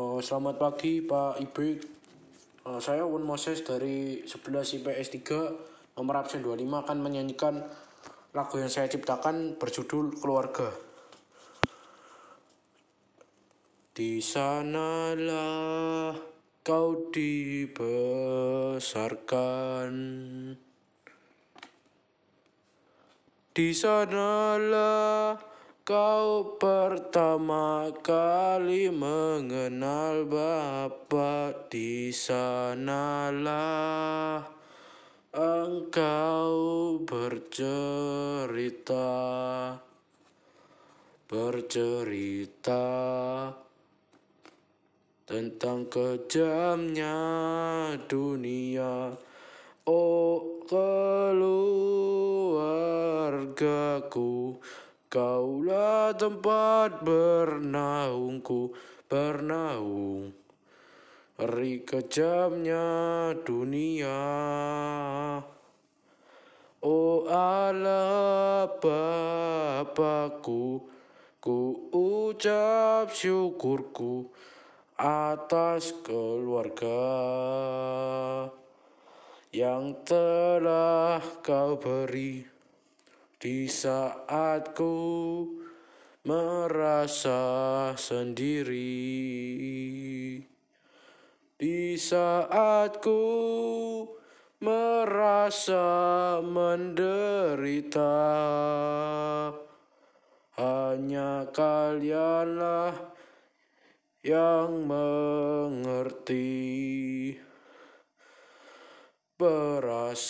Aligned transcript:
Oh, 0.00 0.16
selamat 0.16 0.56
pagi 0.56 1.04
Pak 1.04 1.44
Ibrik. 1.44 1.84
Eh, 2.64 2.80
saya 2.80 3.04
Won 3.04 3.20
Moses 3.20 3.60
dari 3.60 4.24
11 4.24 4.80
IPS 4.80 5.12
3 5.12 5.52
nomor 6.00 6.24
absen 6.24 6.40
25 6.40 6.80
akan 6.80 7.04
menyanyikan 7.04 7.60
lagu 8.32 8.56
yang 8.56 8.72
saya 8.72 8.88
ciptakan 8.88 9.60
berjudul 9.60 10.16
Keluarga. 10.16 10.72
Di 13.92 14.24
sanalah 14.24 16.16
kau 16.64 17.12
dibesarkan. 17.12 18.72
Di 23.52 23.68
sanalah 23.76 25.36
kau 25.90 26.54
pertama 26.54 27.90
kali 27.98 28.94
mengenal 28.94 30.22
Bapa. 30.22 31.50
Di 31.66 32.14
sanalah 32.14 33.58
engkau 35.34 36.54
bercerita, 37.02 37.74
bercerita 41.26 42.86
tentang 45.26 45.90
kejamnya 45.90 47.18
dunia. 48.06 49.10
Oh 49.90 50.62
keluargaku, 50.70 51.42
kaulah 55.10 56.14
tempat 56.14 57.02
bernaungku, 57.02 58.70
bernaung. 59.10 60.30
Ri 61.40 61.82
kejamnya 61.82 63.34
dunia. 63.42 64.22
Oh 66.80 67.26
Allah 67.26 68.70
Bapakku, 68.78 70.64
ku 71.42 71.58
ucap 71.90 73.10
syukurku 73.10 74.30
atas 74.94 75.92
keluarga 76.06 77.02
yang 79.50 79.96
telah 80.06 81.18
kau 81.42 81.74
beri 81.80 82.59
di 83.40 83.64
saat 83.64 84.76
ku 84.76 85.48
merasa 86.28 87.40
sendiri. 87.96 88.84
Di 91.56 91.96
saat 91.96 93.00
ku 93.00 93.24
merasa 94.60 95.80
menderita, 96.44 98.20
hanya 100.60 101.48
kalianlah 101.48 102.92
yang 104.20 104.84
mengerti 104.84 106.52
perasaanku. 109.40 110.28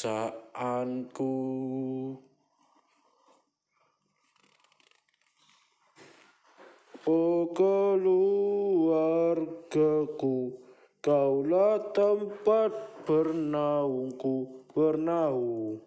Oh 7.08 7.48
keluargaku, 7.56 10.52
kaulah 11.00 11.80
tempat 11.96 12.76
bernaungku, 13.08 14.68
bernaung 14.76 15.80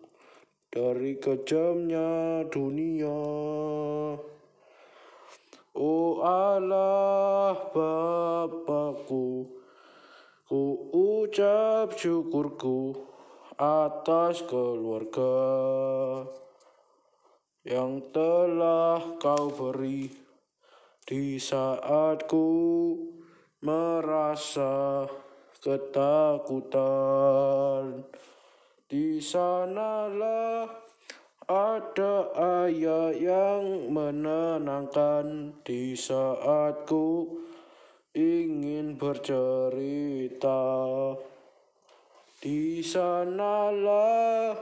dari 0.74 1.14
kejamnya 1.22 2.42
dunia. 2.50 3.22
Oh 5.78 6.18
Allah 6.26 7.62
Bapakku, 7.70 9.54
ku 10.50 10.64
ucap 10.98 11.94
syukurku 11.94 12.98
atas 13.62 14.42
keluarga 14.50 15.46
yang 17.62 18.02
telah 18.10 18.98
kau 19.22 19.54
beri 19.54 20.23
di 21.04 21.36
saat 21.36 22.32
ku 22.32 22.96
merasa 23.60 25.04
ketakutan. 25.60 26.84
Di 28.88 29.20
sanalah 29.20 30.70
ada 31.44 32.32
ayah 32.64 33.12
yang 33.12 33.92
menenangkan 33.92 35.60
di 35.68 35.92
saat 35.96 36.88
ku 36.88 37.40
ingin 38.16 38.96
bercerita. 38.96 40.64
Di 42.40 42.80
sanalah 42.84 44.56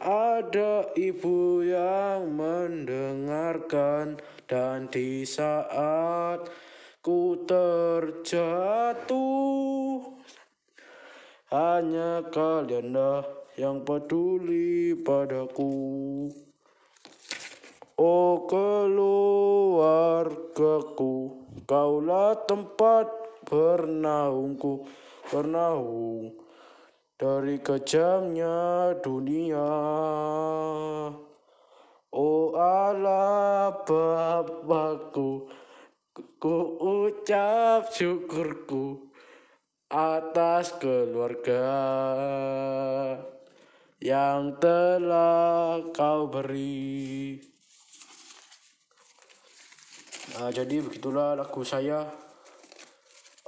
ada 0.00 0.88
ibu 0.96 1.64
yang 1.64 2.32
mendengarkan 2.36 4.20
dan 4.48 4.88
di 4.88 5.28
saat 5.28 6.48
ku 7.04 7.44
terjatuh 7.44 8.96
hanya 11.52 12.24
kalianlah 12.32 13.28
yang 13.60 13.84
peduli 13.84 14.96
padaku. 15.04 16.32
Oh 17.98 18.46
keluargaku, 18.48 19.04
kaulah 21.68 22.38
tempat 22.48 23.04
bernaungku, 23.44 24.88
bernaung 25.28 26.32
dari 27.20 27.58
kejamnya 27.60 28.94
dunia. 29.02 29.68
Bapakku, 33.88 35.48
ku 36.36 36.56
ucap 36.76 37.88
syukurku 37.88 39.08
atas 39.88 40.76
keluarga 40.76 41.72
yang 43.96 44.60
telah 44.60 45.80
kau 45.96 46.28
beri. 46.28 47.40
Nah, 50.36 50.52
jadi 50.52 50.84
begitulah 50.84 51.32
lagu 51.40 51.64
saya. 51.64 52.04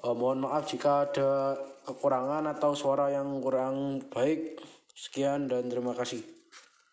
Eh, 0.01 0.15
mohon 0.17 0.49
maaf 0.49 0.65
jika 0.65 1.05
ada 1.05 1.53
kekurangan 1.85 2.49
atau 2.57 2.73
suara 2.73 3.13
yang 3.13 3.45
kurang 3.45 4.01
baik. 4.09 4.57
Sekian 4.97 5.53
dan 5.53 5.69
terima 5.69 5.93
kasih. 5.93 6.40